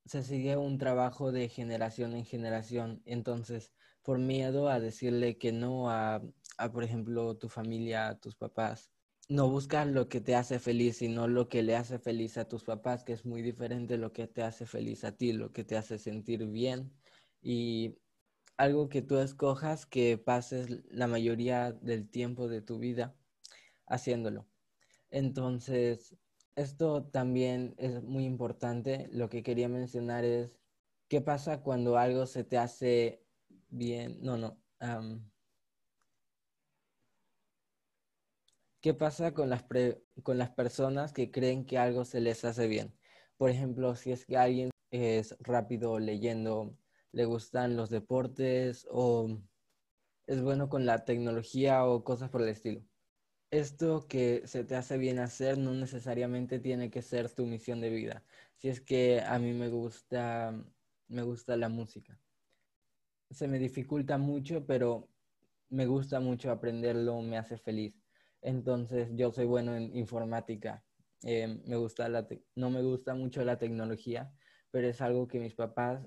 se 0.04 0.22
sigue 0.22 0.56
un 0.56 0.78
trabajo 0.78 1.32
de 1.32 1.48
generación 1.48 2.14
en 2.14 2.24
generación. 2.24 3.02
Entonces, 3.06 3.72
por 4.02 4.18
miedo 4.18 4.68
a 4.68 4.80
decirle 4.80 5.38
que 5.38 5.52
no 5.52 5.90
a, 5.90 6.22
a 6.58 6.72
por 6.72 6.84
ejemplo, 6.84 7.36
tu 7.36 7.48
familia, 7.48 8.08
a 8.08 8.18
tus 8.20 8.36
papás, 8.36 8.92
no 9.28 9.48
buscas 9.48 9.86
lo 9.88 10.08
que 10.08 10.20
te 10.20 10.36
hace 10.36 10.58
feliz, 10.58 10.98
sino 10.98 11.26
lo 11.26 11.48
que 11.48 11.62
le 11.62 11.76
hace 11.76 11.98
feliz 11.98 12.36
a 12.36 12.46
tus 12.46 12.64
papás, 12.64 13.04
que 13.04 13.14
es 13.14 13.24
muy 13.24 13.40
diferente 13.40 13.96
lo 13.96 14.12
que 14.12 14.26
te 14.26 14.42
hace 14.42 14.66
feliz 14.66 15.04
a 15.04 15.16
ti, 15.16 15.32
lo 15.32 15.52
que 15.52 15.64
te 15.64 15.76
hace 15.76 15.98
sentir 15.98 16.46
bien 16.46 16.92
y 17.40 17.96
algo 18.56 18.88
que 18.88 19.02
tú 19.02 19.18
escojas 19.18 19.86
que 19.86 20.18
pases 20.18 20.68
la 20.90 21.06
mayoría 21.06 21.72
del 21.72 22.08
tiempo 22.08 22.48
de 22.48 22.62
tu 22.62 22.78
vida 22.78 23.16
haciéndolo. 23.86 24.46
Entonces, 25.10 26.16
esto 26.56 27.04
también 27.04 27.74
es 27.78 28.02
muy 28.02 28.24
importante. 28.24 29.08
Lo 29.12 29.28
que 29.28 29.42
quería 29.42 29.68
mencionar 29.68 30.24
es, 30.24 30.58
¿qué 31.08 31.20
pasa 31.20 31.62
cuando 31.62 31.98
algo 31.98 32.26
se 32.26 32.44
te 32.44 32.58
hace 32.58 33.24
bien? 33.68 34.18
No, 34.22 34.36
no. 34.38 34.60
¿Qué 38.80 38.92
pasa 38.94 39.32
con 39.32 39.48
las, 39.50 39.64
con 40.22 40.38
las 40.38 40.50
personas 40.50 41.12
que 41.12 41.30
creen 41.30 41.64
que 41.64 41.78
algo 41.78 42.04
se 42.04 42.20
les 42.20 42.44
hace 42.44 42.68
bien? 42.68 42.94
Por 43.36 43.50
ejemplo, 43.50 43.96
si 43.96 44.12
es 44.12 44.26
que 44.26 44.36
alguien 44.36 44.70
es 44.90 45.36
rápido 45.40 45.98
leyendo, 45.98 46.76
le 47.14 47.24
gustan 47.24 47.76
los 47.76 47.90
deportes 47.90 48.86
o 48.90 49.38
es 50.26 50.42
bueno 50.42 50.68
con 50.68 50.86
la 50.86 51.04
tecnología 51.04 51.84
o 51.86 52.04
cosas 52.04 52.30
por 52.30 52.42
el 52.42 52.48
estilo 52.48 52.84
esto 53.54 54.06
que 54.08 54.42
se 54.46 54.64
te 54.64 54.74
hace 54.74 54.98
bien 54.98 55.18
hacer 55.18 55.58
no 55.58 55.72
necesariamente 55.72 56.58
tiene 56.58 56.90
que 56.90 57.02
ser 57.02 57.30
tu 57.30 57.46
misión 57.46 57.80
de 57.80 57.90
vida. 57.90 58.24
Si 58.56 58.68
es 58.68 58.80
que 58.80 59.20
a 59.20 59.38
mí 59.38 59.52
me 59.52 59.68
gusta, 59.68 60.52
me 61.08 61.22
gusta 61.22 61.56
la 61.56 61.68
música. 61.68 62.20
Se 63.30 63.48
me 63.48 63.58
dificulta 63.58 64.18
mucho, 64.18 64.66
pero 64.66 65.08
me 65.70 65.86
gusta 65.86 66.20
mucho 66.20 66.50
aprenderlo, 66.50 67.20
me 67.22 67.38
hace 67.38 67.56
feliz. 67.56 67.94
Entonces 68.42 69.10
yo 69.14 69.30
soy 69.32 69.46
bueno 69.46 69.76
en 69.76 69.96
informática. 69.96 70.84
Eh, 71.22 71.62
me 71.64 71.76
gusta 71.76 72.08
la 72.08 72.26
no 72.56 72.70
me 72.70 72.82
gusta 72.82 73.14
mucho 73.14 73.44
la 73.44 73.58
tecnología, 73.58 74.32
pero 74.70 74.88
es 74.88 75.00
algo 75.00 75.28
que 75.28 75.40
mis 75.40 75.54
papás... 75.54 76.04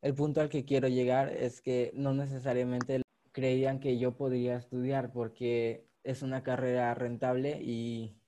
El 0.00 0.14
punto 0.14 0.40
al 0.40 0.48
que 0.48 0.64
quiero 0.64 0.88
llegar 0.88 1.28
es 1.30 1.60
que 1.60 1.90
no 1.94 2.14
necesariamente 2.14 3.02
creían 3.32 3.80
que 3.80 3.98
yo 3.98 4.16
podría 4.16 4.56
estudiar 4.56 5.12
porque 5.12 5.88
es 6.04 6.22
una 6.22 6.42
carrera 6.42 6.94
rentable 6.94 7.60
y 7.60 8.20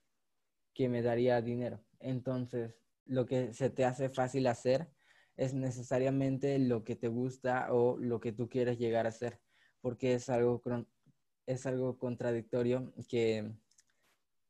que 0.74 0.88
me 0.88 1.02
daría 1.02 1.40
dinero. 1.42 1.84
Entonces, 2.00 2.76
lo 3.04 3.24
que 3.26 3.54
se 3.54 3.70
te 3.70 3.84
hace 3.84 4.08
fácil 4.08 4.46
hacer 4.48 4.90
es 5.36 5.54
necesariamente 5.54 6.58
lo 6.58 6.84
que 6.84 6.96
te 6.96 7.08
gusta 7.08 7.72
o 7.72 7.98
lo 7.98 8.20
que 8.20 8.32
tú 8.32 8.48
quieres 8.48 8.78
llegar 8.78 9.06
a 9.06 9.10
hacer, 9.10 9.40
porque 9.80 10.14
es 10.14 10.28
algo, 10.28 10.62
es 11.46 11.66
algo 11.66 11.98
contradictorio 11.98 12.92
que, 13.08 13.52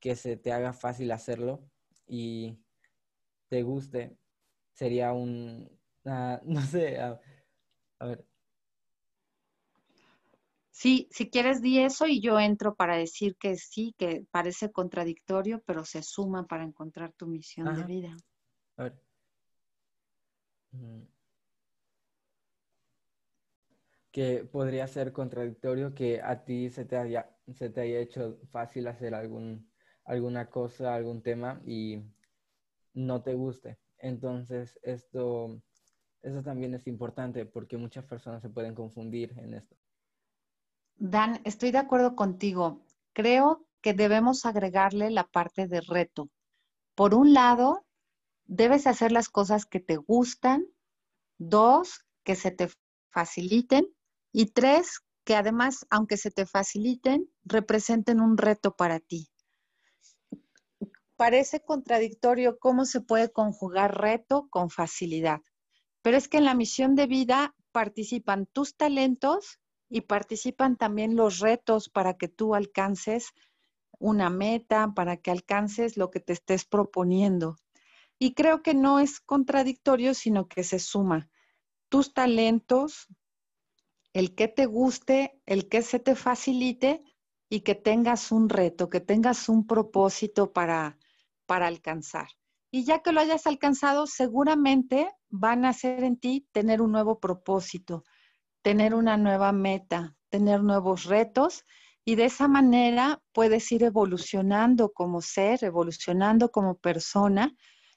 que 0.01 0.17
se 0.17 0.37
te 0.37 0.53
haga 0.53 0.73
fácil 0.73 1.13
hacerlo 1.13 1.71
y 2.07 2.59
te 3.49 3.63
guste. 3.63 4.17
Sería 4.73 5.13
un, 5.13 5.80
ah, 6.07 6.41
no 6.45 6.61
sé, 6.63 6.99
a 7.01 7.19
ver, 8.01 8.25
Sí, 10.81 11.09
si 11.11 11.29
quieres 11.29 11.61
di 11.61 11.81
eso 11.81 12.07
y 12.07 12.23
yo 12.23 12.41
entro 12.41 12.75
para 12.75 12.97
decir 12.97 13.37
que 13.37 13.57
sí, 13.57 13.95
que 13.99 14.25
parece 14.31 14.73
contradictorio, 14.73 15.63
pero 15.67 15.85
se 15.85 16.03
suma 16.03 16.47
para 16.47 16.65
encontrar 16.65 17.13
tu 17.13 17.27
misión 17.27 17.77
de 17.77 17.85
vida. 17.85 18.17
A 18.79 18.85
ver. 18.85 19.03
Mm. 20.73 21.03
Que 24.11 24.45
podría 24.51 24.87
ser 24.87 25.13
contradictorio 25.13 25.95
que 25.95 26.23
a 26.23 26.45
ti 26.47 26.71
se 26.71 26.87
te 26.87 26.97
haya, 26.97 27.29
se 27.53 27.69
te 27.69 27.83
haya 27.83 27.99
hecho 28.01 28.39
fácil 28.51 28.87
hacer 28.87 29.15
algún, 29.15 29.71
alguna 30.05 30.49
cosa, 30.49 30.95
algún 30.95 31.23
tema 31.23 31.61
y 31.67 32.03
no 32.95 33.23
te 33.23 33.35
guste. 33.35 33.79
Entonces, 33.99 34.81
esto, 34.83 35.61
esto 36.23 36.43
también 36.43 36.75
es 36.75 36.87
importante 36.87 37.47
porque 37.47 37.77
muchas 37.77 38.05
personas 38.05 38.43
se 38.43 38.51
pueden 38.51 38.75
confundir 38.75 39.33
en 39.39 39.55
esto. 39.55 39.77
Dan, 40.97 41.41
estoy 41.45 41.71
de 41.71 41.79
acuerdo 41.79 42.15
contigo. 42.15 42.85
Creo 43.13 43.67
que 43.81 43.95
debemos 43.95 44.45
agregarle 44.45 45.11
la 45.11 45.25
parte 45.25 45.67
de 45.67 45.81
reto. 45.81 46.29
Por 46.95 47.15
un 47.15 47.33
lado, 47.33 47.87
debes 48.45 48.87
hacer 48.87 49.13
las 49.13 49.29
cosas 49.29 49.65
que 49.65 49.81
te 49.81 49.97
gustan. 49.97 50.67
Dos, 51.39 52.05
que 52.23 52.37
se 52.37 52.51
te 52.51 52.69
faciliten. 53.09 53.87
Y 54.33 54.47
tres, 54.53 55.01
que 55.25 55.35
además, 55.35 55.87
aunque 55.89 56.17
se 56.17 56.31
te 56.31 56.45
faciliten, 56.45 57.31
representen 57.45 58.21
un 58.21 58.37
reto 58.37 58.77
para 58.77 59.01
ti. 59.01 59.31
Parece 61.17 61.61
contradictorio 61.61 62.59
cómo 62.59 62.85
se 62.85 63.01
puede 63.01 63.31
conjugar 63.31 64.01
reto 64.01 64.49
con 64.51 64.71
facilidad, 64.71 65.41
pero 66.03 66.17
es 66.17 66.29
que 66.29 66.39
en 66.39 66.45
la 66.45 66.55
misión 66.55 66.95
de 66.95 67.07
vida 67.07 67.55
participan 67.73 68.47
tus 68.47 68.77
talentos 68.77 69.59
y 69.89 70.03
participan 70.03 70.77
también 70.77 71.17
los 71.17 71.41
retos 71.41 71.89
para 71.89 72.17
que 72.17 72.29
tú 72.29 72.55
alcances 72.55 73.33
una 73.99 74.31
meta, 74.31 74.93
para 74.95 75.19
que 75.19 75.31
alcances 75.31 75.97
lo 75.97 76.11
que 76.11 76.21
te 76.21 76.33
estés 76.33 76.65
proponiendo. 76.65 77.57
Y 78.19 78.35
creo 78.35 78.63
que 78.63 78.75
no 78.75 79.01
es 79.01 79.21
contradictorio, 79.21 80.15
sino 80.15 80.49
que 80.49 80.65
se 80.65 80.79
suma 80.79 81.29
tus 81.89 82.15
talentos, 82.15 83.09
el 84.13 84.35
que 84.35 84.49
te 84.49 84.67
guste, 84.67 85.41
el 85.47 85.69
que 85.69 85.83
se 85.83 85.99
te 85.99 86.15
facilite 86.15 87.03
y 87.49 87.61
que 87.61 87.75
tengas 87.75 88.33
un 88.33 88.49
reto, 88.49 88.89
que 88.89 89.01
tengas 89.01 89.49
un 89.49 89.67
propósito 89.67 90.53
para, 90.53 90.99
para 91.47 91.67
alcanzar. 91.67 92.29
Y 92.71 92.85
ya 92.85 93.01
que 93.01 93.13
lo 93.13 93.21
hayas 93.21 93.47
alcanzado, 93.47 94.07
seguramente 94.07 95.11
van 95.29 95.65
a 95.65 95.71
hacer 95.71 96.05
en 96.05 96.19
ti 96.19 96.47
tener 96.53 96.81
un 96.81 96.93
nuevo 96.93 97.19
propósito, 97.19 98.05
tener 98.63 98.95
una 98.95 99.17
nueva 99.17 99.53
meta, 99.53 100.17
tener 100.29 100.63
nuevos 100.63 101.05
retos 101.05 101.65
y 102.05 102.15
de 102.15 102.27
esa 102.27 102.49
manera 102.49 103.23
puedes 103.33 103.71
ir 103.73 103.85
evolucionando 103.85 104.93
como 104.93 105.21
ser, 105.21 105.65
evolucionando 105.65 106.51
como 106.51 106.77
persona 106.77 107.55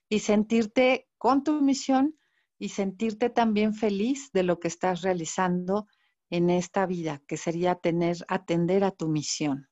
y 0.09 0.19
sentirte 0.19 1.07
con 1.17 1.43
tu 1.43 1.61
misión 1.61 2.17
y 2.59 2.69
sentirte 2.69 3.29
también 3.29 3.73
feliz 3.73 4.31
de 4.33 4.43
lo 4.43 4.59
que 4.59 4.67
estás 4.67 5.01
realizando 5.01 5.87
en 6.29 6.49
esta 6.49 6.85
vida, 6.85 7.21
que 7.27 7.37
sería 7.37 7.75
tener, 7.75 8.17
atender 8.27 8.83
a 8.83 8.91
tu 8.91 9.07
misión. 9.07 9.67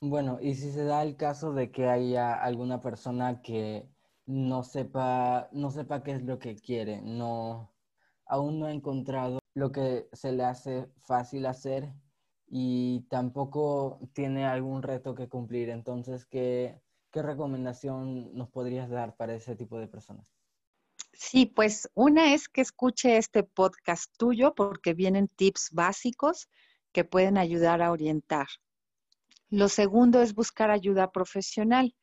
Bueno, 0.00 0.38
y 0.40 0.54
si 0.54 0.72
se 0.72 0.84
da 0.84 1.02
el 1.02 1.16
caso 1.16 1.52
de 1.52 1.70
que 1.70 1.86
haya 1.86 2.34
alguna 2.34 2.80
persona 2.80 3.40
que 3.42 3.88
no 4.26 4.62
sepa, 4.62 5.48
no 5.52 5.70
sepa 5.70 6.02
qué 6.02 6.12
es 6.12 6.22
lo 6.22 6.38
que 6.38 6.56
quiere, 6.56 7.00
no, 7.02 7.72
aún 8.26 8.58
no 8.58 8.66
ha 8.66 8.72
encontrado 8.72 9.38
lo 9.54 9.72
que 9.72 10.08
se 10.12 10.32
le 10.32 10.44
hace 10.44 10.88
fácil 10.96 11.46
hacer 11.46 11.92
y 12.46 13.06
tampoco 13.10 14.00
tiene 14.12 14.44
algún 14.44 14.82
reto 14.82 15.14
que 15.14 15.28
cumplir. 15.28 15.70
Entonces, 15.70 16.26
¿qué, 16.26 16.80
¿qué 17.10 17.22
recomendación 17.22 18.34
nos 18.34 18.50
podrías 18.50 18.90
dar 18.90 19.16
para 19.16 19.34
ese 19.34 19.56
tipo 19.56 19.78
de 19.78 19.88
personas? 19.88 20.26
Sí, 21.12 21.46
pues 21.46 21.90
una 21.94 22.34
es 22.34 22.48
que 22.48 22.62
escuche 22.62 23.16
este 23.16 23.42
podcast 23.42 24.12
tuyo 24.16 24.54
porque 24.54 24.94
vienen 24.94 25.28
tips 25.28 25.70
básicos 25.72 26.48
que 26.92 27.04
pueden 27.04 27.38
ayudar 27.38 27.80
a 27.82 27.92
orientar. 27.92 28.48
Lo 29.48 29.68
segundo 29.68 30.22
es 30.22 30.34
buscar 30.34 30.70
ayuda 30.70 31.12
profesional. 31.12 31.94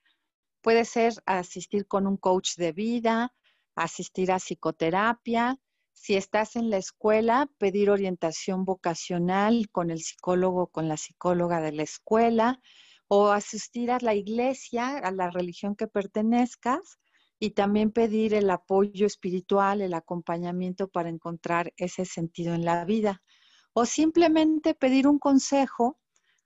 Puede 0.61 0.85
ser 0.85 1.13
asistir 1.25 1.87
con 1.87 2.05
un 2.07 2.17
coach 2.17 2.55
de 2.55 2.71
vida, 2.71 3.33
asistir 3.75 4.31
a 4.31 4.39
psicoterapia. 4.39 5.57
Si 5.93 6.15
estás 6.15 6.55
en 6.55 6.69
la 6.69 6.77
escuela, 6.77 7.49
pedir 7.57 7.89
orientación 7.89 8.65
vocacional 8.65 9.69
con 9.71 9.89
el 9.89 9.99
psicólogo, 9.99 10.67
con 10.67 10.87
la 10.87 10.97
psicóloga 10.97 11.61
de 11.61 11.71
la 11.71 11.83
escuela, 11.83 12.61
o 13.07 13.29
asistir 13.29 13.91
a 13.91 13.99
la 14.01 14.13
iglesia, 14.13 14.97
a 14.97 15.11
la 15.11 15.29
religión 15.29 15.75
que 15.75 15.87
pertenezcas, 15.87 16.99
y 17.39 17.51
también 17.51 17.91
pedir 17.91 18.33
el 18.33 18.49
apoyo 18.49 19.05
espiritual, 19.05 19.81
el 19.81 19.93
acompañamiento 19.93 20.89
para 20.89 21.09
encontrar 21.09 21.73
ese 21.77 22.03
sentido 22.03 22.53
en 22.53 22.65
la 22.65 22.83
vida. 22.83 23.23
O 23.71 23.85
simplemente 23.85 24.73
pedir 24.73 25.07
un 25.07 25.19
consejo 25.19 25.99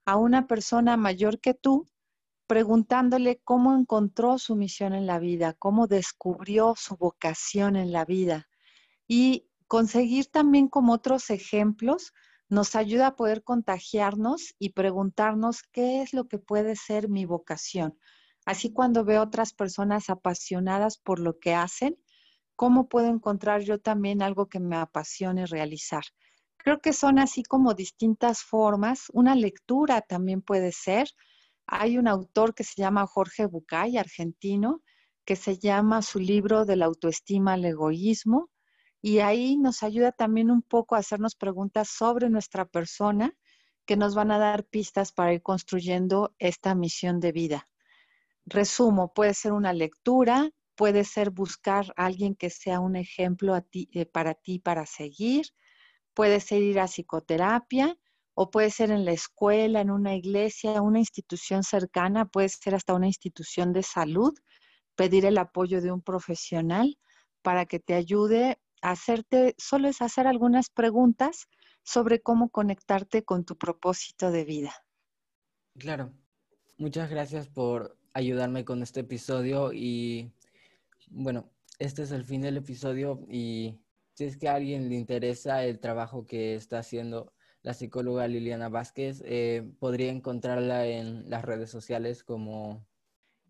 a 0.05 0.17
una 0.17 0.45
persona 0.45 0.95
mayor 0.95 1.39
que 1.39 1.55
tú, 1.55 1.87
preguntándole 2.47 3.41
cómo 3.43 3.75
encontró 3.75 4.37
su 4.37 4.55
misión 4.55 4.93
en 4.93 5.05
la 5.05 5.19
vida, 5.19 5.53
cómo 5.53 5.87
descubrió 5.87 6.73
su 6.77 6.95
vocación 6.95 7.75
en 7.75 7.91
la 7.91 8.05
vida. 8.05 8.47
Y 9.07 9.47
conseguir 9.67 10.27
también 10.27 10.67
como 10.67 10.93
otros 10.93 11.29
ejemplos 11.29 12.13
nos 12.49 12.75
ayuda 12.75 13.07
a 13.07 13.15
poder 13.15 13.43
contagiarnos 13.43 14.53
y 14.59 14.69
preguntarnos 14.69 15.63
qué 15.63 16.01
es 16.01 16.13
lo 16.13 16.27
que 16.27 16.37
puede 16.37 16.75
ser 16.75 17.09
mi 17.09 17.25
vocación. 17.25 17.97
Así 18.45 18.71
cuando 18.71 19.05
veo 19.05 19.23
otras 19.23 19.53
personas 19.53 20.09
apasionadas 20.09 20.97
por 20.97 21.19
lo 21.19 21.39
que 21.39 21.55
hacen, 21.55 21.97
¿cómo 22.55 22.89
puedo 22.89 23.07
encontrar 23.07 23.61
yo 23.61 23.79
también 23.79 24.21
algo 24.21 24.47
que 24.47 24.59
me 24.59 24.75
apasione 24.75 25.45
realizar? 25.45 26.03
Creo 26.57 26.79
que 26.79 26.93
son 26.93 27.19
así 27.19 27.43
como 27.43 27.73
distintas 27.73 28.43
formas. 28.43 29.07
Una 29.13 29.35
lectura 29.35 30.01
también 30.01 30.41
puede 30.41 30.71
ser. 30.71 31.09
Hay 31.65 31.97
un 31.97 32.07
autor 32.07 32.53
que 32.53 32.63
se 32.63 32.81
llama 32.81 33.07
Jorge 33.07 33.45
Bucay, 33.45 33.97
argentino, 33.97 34.81
que 35.25 35.35
se 35.35 35.57
llama 35.57 36.01
su 36.01 36.19
libro 36.19 36.65
de 36.65 36.75
la 36.75 36.85
autoestima 36.85 37.53
al 37.53 37.65
egoísmo. 37.65 38.49
Y 39.01 39.19
ahí 39.19 39.57
nos 39.57 39.83
ayuda 39.83 40.11
también 40.11 40.51
un 40.51 40.61
poco 40.61 40.95
a 40.95 40.99
hacernos 40.99 41.35
preguntas 41.35 41.89
sobre 41.89 42.29
nuestra 42.29 42.65
persona 42.65 43.35
que 43.85 43.97
nos 43.97 44.15
van 44.15 44.31
a 44.31 44.37
dar 44.37 44.65
pistas 44.65 45.11
para 45.11 45.33
ir 45.33 45.41
construyendo 45.41 46.35
esta 46.39 46.75
misión 46.75 47.19
de 47.19 47.31
vida. 47.31 47.69
Resumo, 48.45 49.13
puede 49.13 49.33
ser 49.33 49.51
una 49.51 49.73
lectura, 49.73 50.51
puede 50.75 51.03
ser 51.03 51.31
buscar 51.31 51.93
a 51.97 52.05
alguien 52.05 52.35
que 52.35 52.49
sea 52.49 52.79
un 52.79 52.95
ejemplo 52.95 53.55
eh, 53.73 54.05
para 54.05 54.33
ti 54.33 54.59
para 54.59 54.85
seguir, 54.85 55.47
Puede 56.13 56.39
ser 56.39 56.61
ir 56.61 56.79
a 56.79 56.85
psicoterapia 56.85 57.97
o 58.35 58.49
puede 58.49 58.69
ser 58.69 58.91
en 58.91 59.05
la 59.05 59.11
escuela, 59.11 59.81
en 59.81 59.91
una 59.91 60.15
iglesia, 60.15 60.81
una 60.81 60.99
institución 60.99 61.63
cercana, 61.63 62.25
puede 62.25 62.49
ser 62.49 62.75
hasta 62.75 62.93
una 62.93 63.07
institución 63.07 63.73
de 63.73 63.83
salud, 63.83 64.33
pedir 64.95 65.25
el 65.25 65.37
apoyo 65.37 65.81
de 65.81 65.91
un 65.91 66.01
profesional 66.01 66.97
para 67.41 67.65
que 67.65 67.79
te 67.79 67.93
ayude 67.93 68.57
a 68.81 68.91
hacerte, 68.91 69.55
solo 69.57 69.87
es 69.87 70.01
hacer 70.01 70.27
algunas 70.27 70.69
preguntas 70.69 71.47
sobre 71.83 72.21
cómo 72.21 72.49
conectarte 72.49 73.23
con 73.23 73.45
tu 73.45 73.57
propósito 73.57 74.31
de 74.31 74.45
vida. 74.45 74.73
Claro. 75.77 76.11
Muchas 76.77 77.09
gracias 77.09 77.47
por 77.47 77.97
ayudarme 78.13 78.65
con 78.65 78.81
este 78.81 79.01
episodio 79.01 79.71
y 79.73 80.31
bueno, 81.09 81.51
este 81.79 82.03
es 82.03 82.11
el 82.11 82.23
fin 82.23 82.41
del 82.41 82.57
episodio 82.57 83.25
y 83.29 83.79
si 84.13 84.25
es 84.25 84.37
que 84.37 84.47
a 84.47 84.55
alguien 84.55 84.89
le 84.89 84.95
interesa 84.95 85.63
el 85.63 85.79
trabajo 85.79 86.25
que 86.25 86.55
está 86.55 86.79
haciendo 86.79 87.33
la 87.63 87.73
psicóloga 87.73 88.27
Liliana 88.27 88.67
Vázquez, 88.69 89.23
eh, 89.25 89.71
podría 89.79 90.11
encontrarla 90.11 90.85
en 90.85 91.29
las 91.29 91.43
redes 91.43 91.71
sociales 91.71 92.23
como... 92.23 92.85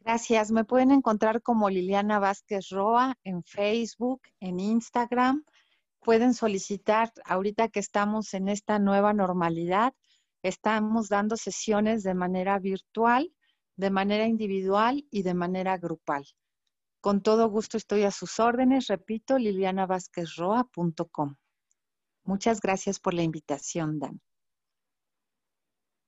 Gracias. 0.02 0.52
Me 0.52 0.66
pueden 0.66 0.92
encontrar 0.92 1.42
como 1.42 1.70
Liliana 1.70 2.20
Vázquez 2.20 2.70
Roa 2.70 3.16
en 3.24 3.44
Facebook, 3.44 4.22
en 4.40 4.60
Instagram. 4.60 5.44
Pueden 6.00 6.34
solicitar, 6.34 7.12
ahorita 7.26 7.70
que 7.70 7.80
estamos 7.80 8.34
en 8.34 8.50
esta 8.50 8.78
nueva 8.78 9.14
normalidad, 9.14 9.94
estamos 10.44 11.08
dando 11.10 11.36
sesiones 11.38 12.04
de 12.04 12.14
manera 12.14 12.60
virtual, 12.60 13.34
de 13.78 13.90
manera 13.90 14.28
individual 14.28 15.08
y 15.10 15.24
de 15.24 15.34
manera 15.34 15.78
grupal. 15.78 16.26
Con 17.02 17.24
todo 17.24 17.50
gusto 17.50 17.78
estoy 17.78 18.04
a 18.04 18.12
sus 18.12 18.40
órdenes, 18.40 18.88
repito, 18.88 19.40
lilianavázquezroa.com. 19.40 21.36
Muchas 22.26 22.60
gracias 22.60 23.00
por 23.00 23.14
la 23.14 23.24
invitación, 23.24 24.00
Dan. 24.00 24.20